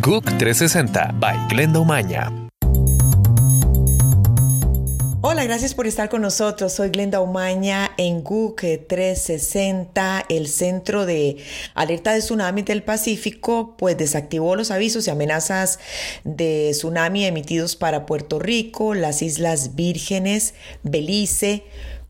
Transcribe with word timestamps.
GUC 0.00 0.24
360 0.38 1.14
by 1.20 1.36
Glenda 1.50 1.78
Umaña. 1.78 2.32
Hola, 5.20 5.44
gracias 5.44 5.74
por 5.74 5.86
estar 5.86 6.08
con 6.08 6.22
nosotros. 6.22 6.72
Soy 6.72 6.88
Glenda 6.88 7.20
Umaña 7.20 7.90
en 7.98 8.22
GUC 8.22 8.86
360, 8.88 10.24
el 10.30 10.48
Centro 10.48 11.04
de 11.04 11.36
Alerta 11.74 12.14
de 12.14 12.20
Tsunami 12.20 12.62
del 12.62 12.82
Pacífico, 12.82 13.76
pues 13.76 13.98
desactivó 13.98 14.56
los 14.56 14.70
avisos 14.70 15.06
y 15.06 15.10
amenazas 15.10 15.78
de 16.24 16.70
tsunami 16.72 17.26
emitidos 17.26 17.76
para 17.76 18.06
Puerto 18.06 18.38
Rico, 18.38 18.94
las 18.94 19.20
Islas 19.20 19.74
Vírgenes, 19.74 20.54
Belice, 20.82 21.64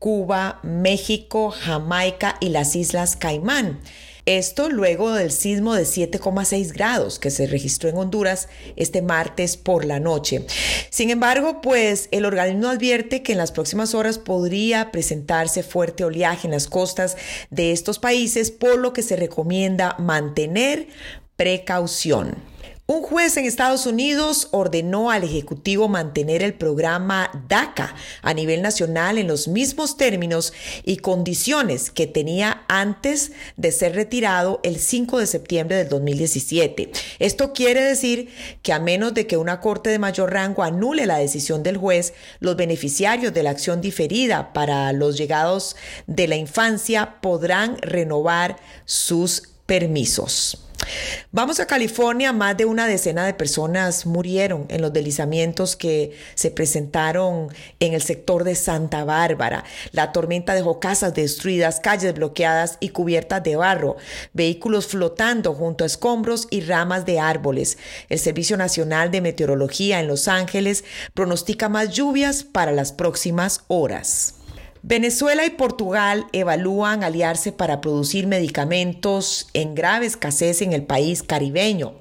Cuba, 0.00 0.58
México, 0.64 1.52
Jamaica 1.52 2.36
y 2.40 2.48
las 2.48 2.74
Islas 2.74 3.14
Caimán. 3.14 3.78
Esto 4.26 4.68
luego 4.68 5.12
del 5.12 5.30
sismo 5.30 5.74
de 5.74 5.84
7,6 5.84 6.72
grados 6.72 7.20
que 7.20 7.30
se 7.30 7.46
registró 7.46 7.88
en 7.88 7.96
Honduras 7.96 8.48
este 8.74 9.00
martes 9.00 9.56
por 9.56 9.84
la 9.84 10.00
noche. 10.00 10.44
Sin 10.90 11.10
embargo, 11.10 11.60
pues 11.60 12.08
el 12.10 12.24
organismo 12.24 12.66
advierte 12.66 13.22
que 13.22 13.30
en 13.30 13.38
las 13.38 13.52
próximas 13.52 13.94
horas 13.94 14.18
podría 14.18 14.90
presentarse 14.90 15.62
fuerte 15.62 16.02
oleaje 16.02 16.48
en 16.48 16.52
las 16.54 16.66
costas 16.66 17.16
de 17.50 17.70
estos 17.70 18.00
países, 18.00 18.50
por 18.50 18.78
lo 18.78 18.92
que 18.92 19.02
se 19.02 19.14
recomienda 19.14 19.94
mantener 20.00 20.88
precaución. 21.36 22.34
Un 22.88 23.02
juez 23.02 23.36
en 23.36 23.46
Estados 23.46 23.84
Unidos 23.84 24.46
ordenó 24.52 25.10
al 25.10 25.24
Ejecutivo 25.24 25.88
mantener 25.88 26.44
el 26.44 26.54
programa 26.54 27.32
DACA 27.48 27.96
a 28.22 28.32
nivel 28.32 28.62
nacional 28.62 29.18
en 29.18 29.26
los 29.26 29.48
mismos 29.48 29.96
términos 29.96 30.52
y 30.84 30.98
condiciones 30.98 31.90
que 31.90 32.06
tenía 32.06 32.62
antes 32.68 33.32
de 33.56 33.72
ser 33.72 33.96
retirado 33.96 34.60
el 34.62 34.78
5 34.78 35.18
de 35.18 35.26
septiembre 35.26 35.76
del 35.78 35.88
2017. 35.88 36.92
Esto 37.18 37.52
quiere 37.52 37.82
decir 37.82 38.28
que 38.62 38.72
a 38.72 38.78
menos 38.78 39.14
de 39.14 39.26
que 39.26 39.36
una 39.36 39.60
corte 39.60 39.90
de 39.90 39.98
mayor 39.98 40.32
rango 40.32 40.62
anule 40.62 41.06
la 41.06 41.18
decisión 41.18 41.64
del 41.64 41.78
juez, 41.78 42.14
los 42.38 42.54
beneficiarios 42.54 43.34
de 43.34 43.42
la 43.42 43.50
acción 43.50 43.80
diferida 43.80 44.52
para 44.52 44.92
los 44.92 45.18
llegados 45.18 45.74
de 46.06 46.28
la 46.28 46.36
infancia 46.36 47.20
podrán 47.20 47.78
renovar 47.78 48.58
sus 48.84 49.55
permisos. 49.66 50.66
Vamos 51.32 51.58
a 51.58 51.66
California, 51.66 52.32
más 52.32 52.56
de 52.56 52.64
una 52.64 52.86
decena 52.86 53.26
de 53.26 53.34
personas 53.34 54.06
murieron 54.06 54.66
en 54.68 54.82
los 54.82 54.92
deslizamientos 54.92 55.74
que 55.74 56.16
se 56.34 56.50
presentaron 56.50 57.48
en 57.80 57.94
el 57.94 58.02
sector 58.02 58.44
de 58.44 58.54
Santa 58.54 59.04
Bárbara. 59.04 59.64
La 59.92 60.12
tormenta 60.12 60.54
dejó 60.54 60.78
casas 60.78 61.14
destruidas, 61.14 61.80
calles 61.80 62.14
bloqueadas 62.14 62.78
y 62.80 62.90
cubiertas 62.90 63.42
de 63.42 63.56
barro, 63.56 63.96
vehículos 64.32 64.86
flotando 64.86 65.54
junto 65.54 65.84
a 65.84 65.88
escombros 65.88 66.46
y 66.50 66.60
ramas 66.60 67.04
de 67.04 67.18
árboles. 67.18 67.78
El 68.08 68.18
Servicio 68.18 68.56
Nacional 68.56 69.10
de 69.10 69.20
Meteorología 69.20 70.00
en 70.00 70.08
Los 70.08 70.28
Ángeles 70.28 70.84
pronostica 71.14 71.68
más 71.68 71.90
lluvias 71.90 72.44
para 72.44 72.72
las 72.72 72.92
próximas 72.92 73.62
horas. 73.68 74.34
Venezuela 74.82 75.44
y 75.46 75.50
Portugal 75.50 76.26
evalúan 76.32 77.02
aliarse 77.02 77.52
para 77.52 77.80
producir 77.80 78.26
medicamentos 78.26 79.48
en 79.52 79.74
grave 79.74 80.06
escasez 80.06 80.62
en 80.62 80.72
el 80.72 80.84
país 80.84 81.22
caribeño. 81.22 81.94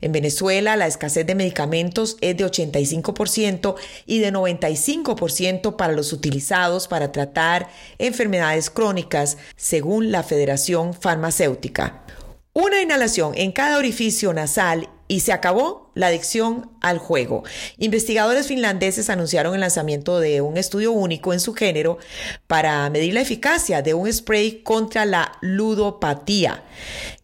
En 0.00 0.12
Venezuela 0.12 0.76
la 0.76 0.86
escasez 0.86 1.26
de 1.26 1.34
medicamentos 1.34 2.16
es 2.20 2.36
de 2.36 2.46
85% 2.46 3.74
y 4.06 4.20
de 4.20 4.32
95% 4.32 5.76
para 5.76 5.92
los 5.92 6.12
utilizados 6.12 6.88
para 6.88 7.12
tratar 7.12 7.68
enfermedades 7.98 8.70
crónicas, 8.70 9.36
según 9.56 10.10
la 10.10 10.22
Federación 10.22 10.94
Farmacéutica. 10.94 12.02
Una 12.52 12.80
inhalación 12.80 13.32
en 13.36 13.52
cada 13.52 13.78
orificio 13.78 14.32
nasal 14.32 14.88
y 15.06 15.20
se 15.20 15.32
acabó 15.32 15.89
la 16.00 16.08
adicción 16.08 16.70
al 16.80 16.98
juego. 16.98 17.44
Investigadores 17.78 18.48
finlandeses 18.48 19.10
anunciaron 19.10 19.54
el 19.54 19.60
lanzamiento 19.60 20.18
de 20.18 20.40
un 20.40 20.56
estudio 20.56 20.92
único 20.92 21.32
en 21.32 21.40
su 21.40 21.54
género 21.54 21.98
para 22.46 22.88
medir 22.90 23.14
la 23.14 23.20
eficacia 23.20 23.82
de 23.82 23.94
un 23.94 24.12
spray 24.12 24.62
contra 24.62 25.04
la 25.04 25.32
ludopatía. 25.42 26.64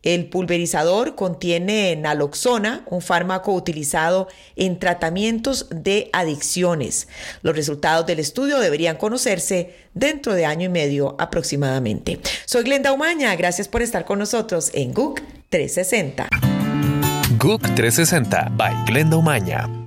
El 0.02 0.28
pulverizador 0.28 1.16
contiene 1.16 1.96
naloxona, 1.96 2.84
un 2.86 3.00
fármaco 3.00 3.52
utilizado 3.52 4.28
en 4.54 4.78
tratamientos 4.78 5.66
de 5.70 6.10
adicciones. 6.12 7.08
Los 7.42 7.56
resultados 7.56 8.06
del 8.06 8.20
estudio 8.20 8.60
deberían 8.60 8.98
conocerse 8.98 9.74
dentro 9.94 10.34
de 10.34 10.44
año 10.44 10.66
y 10.66 10.68
medio 10.68 11.16
aproximadamente. 11.18 12.20
Soy 12.44 12.64
Glenda 12.64 12.92
Umaña, 12.92 13.34
gracias 13.34 13.66
por 13.66 13.82
estar 13.82 14.04
con 14.04 14.18
nosotros 14.18 14.70
en 14.74 14.92
GUC 14.92 15.22
360. 15.48 16.28
GUC 17.46 17.62
360 17.76 18.56
by 18.58 18.74
Glenda 18.90 19.16
Umaña. 19.16 19.85